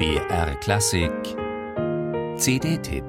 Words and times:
BR 0.00 0.54
Klassik 0.60 1.12
CD-Tipp 2.38 3.04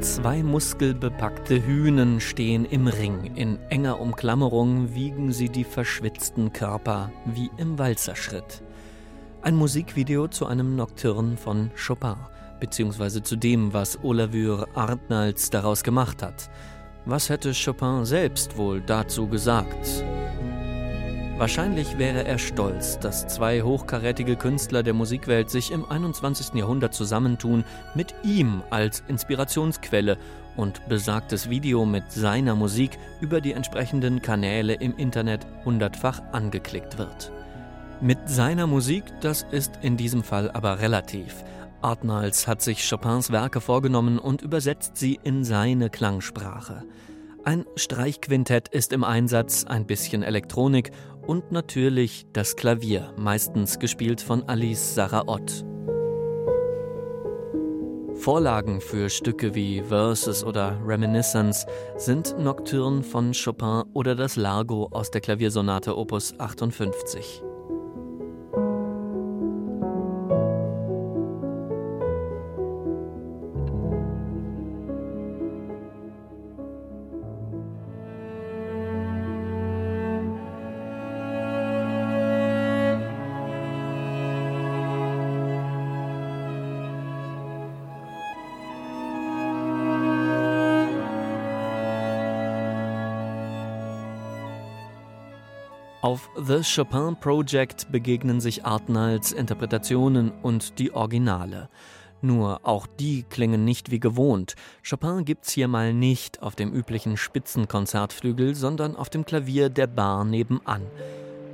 Zwei 0.00 0.42
muskelbepackte 0.42 1.64
Hühnen 1.64 2.18
stehen 2.18 2.64
im 2.64 2.88
Ring. 2.88 3.36
In 3.36 3.60
enger 3.68 4.00
Umklammerung 4.00 4.92
wiegen 4.92 5.30
sie 5.30 5.48
die 5.48 5.62
verschwitzten 5.62 6.52
Körper 6.52 7.12
wie 7.24 7.52
im 7.56 7.78
Walzerschritt. 7.78 8.64
Ein 9.42 9.54
Musikvideo 9.54 10.26
zu 10.26 10.46
einem 10.46 10.74
Nocturne 10.74 11.36
von 11.36 11.70
Chopin 11.76 12.16
beziehungsweise 12.60 13.22
zu 13.22 13.36
dem, 13.36 13.72
was 13.72 14.02
Olavur 14.04 14.68
Arnalds 14.74 15.50
daraus 15.50 15.82
gemacht 15.82 16.22
hat. 16.22 16.50
Was 17.06 17.30
hätte 17.30 17.52
Chopin 17.52 18.04
selbst 18.04 18.56
wohl 18.56 18.80
dazu 18.80 19.26
gesagt? 19.26 20.04
Wahrscheinlich 21.38 21.96
wäre 21.96 22.26
er 22.26 22.36
stolz, 22.38 22.98
dass 22.98 23.26
zwei 23.26 23.62
hochkarätige 23.62 24.36
Künstler 24.36 24.82
der 24.82 24.92
Musikwelt 24.92 25.48
sich 25.48 25.72
im 25.72 25.90
21. 25.90 26.52
Jahrhundert 26.52 26.92
zusammentun, 26.92 27.64
mit 27.94 28.14
ihm 28.22 28.62
als 28.68 29.02
Inspirationsquelle 29.08 30.18
und 30.56 30.86
besagtes 30.90 31.48
Video 31.48 31.86
mit 31.86 32.12
seiner 32.12 32.54
Musik 32.54 32.98
über 33.22 33.40
die 33.40 33.52
entsprechenden 33.52 34.20
Kanäle 34.20 34.74
im 34.74 34.94
Internet 34.98 35.46
hundertfach 35.64 36.20
angeklickt 36.32 36.98
wird. 36.98 37.32
Mit 38.02 38.18
seiner 38.26 38.66
Musik, 38.66 39.04
das 39.22 39.46
ist 39.50 39.78
in 39.80 39.96
diesem 39.96 40.22
Fall 40.22 40.50
aber 40.50 40.80
relativ. 40.80 41.42
Arnalds 41.82 42.46
hat 42.46 42.62
sich 42.62 42.88
Chopins 42.88 43.30
Werke 43.30 43.60
vorgenommen 43.60 44.18
und 44.18 44.42
übersetzt 44.42 44.96
sie 44.96 45.18
in 45.22 45.44
seine 45.44 45.90
Klangsprache. 45.90 46.84
Ein 47.44 47.64
Streichquintett 47.76 48.68
ist 48.68 48.92
im 48.92 49.02
Einsatz, 49.02 49.64
ein 49.64 49.86
bisschen 49.86 50.22
Elektronik 50.22 50.90
und 51.26 51.52
natürlich 51.52 52.26
das 52.32 52.56
Klavier, 52.56 53.14
meistens 53.16 53.78
gespielt 53.78 54.20
von 54.20 54.42
Alice 54.48 54.94
Saraot. 54.94 55.64
Vorlagen 58.14 58.82
für 58.82 59.08
Stücke 59.08 59.54
wie 59.54 59.82
Verses 59.82 60.44
oder 60.44 60.78
Reminiscence 60.84 61.64
sind 61.96 62.38
Nocturne 62.38 63.02
von 63.02 63.32
Chopin 63.32 63.84
oder 63.94 64.14
das 64.14 64.36
Largo 64.36 64.88
aus 64.90 65.10
der 65.10 65.22
Klaviersonate 65.22 65.96
Opus 65.96 66.38
58. 66.38 67.42
Auf 96.02 96.30
The 96.34 96.62
Chopin 96.62 97.14
Project 97.20 97.92
begegnen 97.92 98.40
sich 98.40 98.64
Arnalds 98.64 99.32
Interpretationen 99.32 100.32
und 100.42 100.78
die 100.78 100.94
Originale. 100.94 101.68
Nur 102.22 102.60
auch 102.62 102.86
die 102.86 103.24
klingen 103.24 103.66
nicht 103.66 103.90
wie 103.90 104.00
gewohnt. 104.00 104.54
Chopin 104.88 105.26
gibt's 105.26 105.52
hier 105.52 105.68
mal 105.68 105.92
nicht 105.92 106.42
auf 106.42 106.54
dem 106.54 106.72
üblichen 106.72 107.18
Spitzenkonzertflügel, 107.18 108.54
sondern 108.54 108.96
auf 108.96 109.10
dem 109.10 109.26
Klavier 109.26 109.68
der 109.68 109.88
Bar 109.88 110.24
nebenan. 110.24 110.86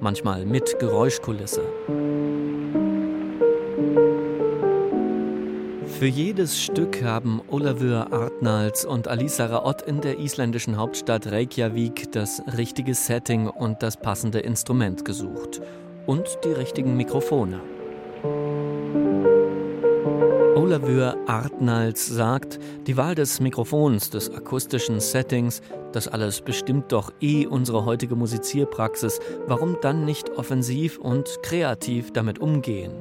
Manchmal 0.00 0.46
mit 0.46 0.78
Geräuschkulisse. 0.78 1.62
Für 5.98 6.04
jedes 6.04 6.60
Stück 6.60 7.02
haben 7.02 7.40
Olavur 7.48 8.12
Arnalds 8.12 8.84
und 8.84 9.08
Alisa 9.08 9.46
Raott 9.46 9.80
in 9.80 10.02
der 10.02 10.18
isländischen 10.18 10.76
Hauptstadt 10.76 11.26
Reykjavik 11.28 12.12
das 12.12 12.42
richtige 12.58 12.94
Setting 12.94 13.48
und 13.48 13.82
das 13.82 13.96
passende 13.96 14.40
Instrument 14.40 15.06
gesucht. 15.06 15.62
Und 16.04 16.26
die 16.44 16.52
richtigen 16.52 16.98
Mikrofone. 16.98 17.62
Olavur 20.54 21.16
Arnalds 21.26 22.06
sagt, 22.06 22.58
die 22.86 22.98
Wahl 22.98 23.14
des 23.14 23.40
Mikrofons, 23.40 24.10
des 24.10 24.30
akustischen 24.30 25.00
Settings, 25.00 25.62
das 25.92 26.08
alles 26.08 26.42
bestimmt 26.42 26.92
doch 26.92 27.10
eh 27.22 27.46
unsere 27.46 27.86
heutige 27.86 28.16
Musizierpraxis. 28.16 29.18
Warum 29.46 29.78
dann 29.80 30.04
nicht 30.04 30.28
offensiv 30.36 30.98
und 30.98 31.38
kreativ 31.42 32.12
damit 32.12 32.38
umgehen? 32.38 32.92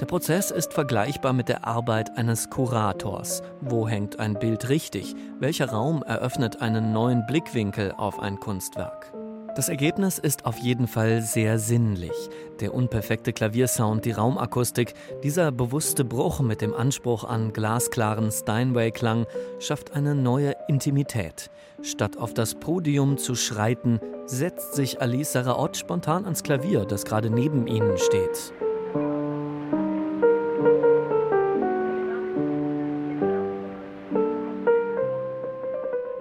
Der 0.00 0.06
Prozess 0.06 0.50
ist 0.50 0.72
vergleichbar 0.72 1.34
mit 1.34 1.50
der 1.50 1.66
Arbeit 1.66 2.16
eines 2.16 2.48
Kurators. 2.48 3.42
Wo 3.60 3.86
hängt 3.86 4.18
ein 4.18 4.38
Bild 4.38 4.70
richtig? 4.70 5.14
Welcher 5.38 5.68
Raum 5.68 6.02
eröffnet 6.02 6.62
einen 6.62 6.94
neuen 6.94 7.26
Blickwinkel 7.26 7.92
auf 7.98 8.18
ein 8.18 8.40
Kunstwerk? 8.40 9.12
Das 9.56 9.68
Ergebnis 9.68 10.18
ist 10.18 10.46
auf 10.46 10.56
jeden 10.56 10.86
Fall 10.86 11.20
sehr 11.20 11.58
sinnlich. 11.58 12.30
Der 12.60 12.72
unperfekte 12.72 13.34
Klaviersound, 13.34 14.06
die 14.06 14.12
Raumakustik, 14.12 14.94
dieser 15.22 15.52
bewusste 15.52 16.02
Bruch 16.02 16.40
mit 16.40 16.62
dem 16.62 16.72
Anspruch 16.72 17.24
an 17.24 17.52
glasklaren 17.52 18.32
Steinway-Klang 18.32 19.26
schafft 19.58 19.92
eine 19.92 20.14
neue 20.14 20.54
Intimität. 20.66 21.50
Statt 21.82 22.16
auf 22.16 22.32
das 22.32 22.54
Podium 22.54 23.18
zu 23.18 23.34
schreiten, 23.34 24.00
setzt 24.24 24.72
sich 24.72 25.02
Alice 25.02 25.32
Saraot 25.32 25.76
spontan 25.76 26.24
ans 26.24 26.42
Klavier, 26.42 26.86
das 26.86 27.04
gerade 27.04 27.28
neben 27.28 27.66
ihnen 27.66 27.98
steht. 27.98 28.54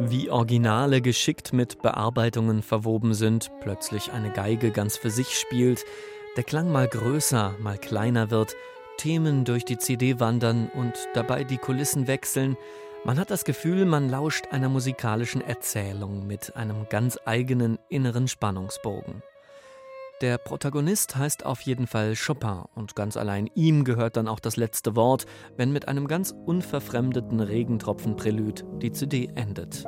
Wie 0.01 0.29
Originale 0.29 1.01
geschickt 1.01 1.51
mit 1.51 1.81
Bearbeitungen 1.81 2.63
verwoben 2.63 3.13
sind, 3.13 3.51
plötzlich 3.59 4.13
eine 4.13 4.31
Geige 4.31 4.71
ganz 4.71 4.95
für 4.95 5.09
sich 5.09 5.37
spielt, 5.37 5.83
der 6.37 6.45
Klang 6.45 6.71
mal 6.71 6.87
größer, 6.87 7.55
mal 7.59 7.77
kleiner 7.77 8.31
wird, 8.31 8.55
Themen 8.97 9.43
durch 9.43 9.65
die 9.65 9.77
CD 9.77 10.21
wandern 10.21 10.71
und 10.73 10.93
dabei 11.13 11.43
die 11.43 11.57
Kulissen 11.57 12.07
wechseln, 12.07 12.55
man 13.03 13.19
hat 13.19 13.29
das 13.29 13.43
Gefühl, 13.43 13.85
man 13.85 14.09
lauscht 14.09 14.47
einer 14.51 14.69
musikalischen 14.69 15.41
Erzählung 15.41 16.25
mit 16.27 16.55
einem 16.55 16.87
ganz 16.89 17.19
eigenen 17.25 17.77
inneren 17.89 18.29
Spannungsbogen. 18.29 19.21
Der 20.21 20.37
Protagonist 20.37 21.15
heißt 21.15 21.45
auf 21.45 21.61
jeden 21.61 21.87
Fall 21.87 22.13
Chopin 22.13 22.63
und 22.75 22.93
ganz 22.93 23.15
allein 23.15 23.49
ihm 23.55 23.85
gehört 23.85 24.17
dann 24.17 24.27
auch 24.27 24.41
das 24.41 24.57
letzte 24.57 24.97
Wort, 24.97 25.25
wenn 25.55 25.71
mit 25.71 25.87
einem 25.87 26.09
ganz 26.09 26.35
unverfremdeten 26.45 27.39
Regentropfen-Prälud 27.39 28.65
die 28.81 28.91
CD 28.91 29.29
endet. 29.35 29.85